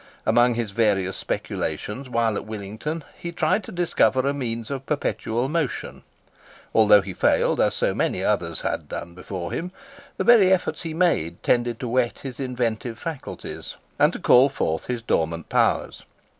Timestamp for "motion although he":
5.47-7.13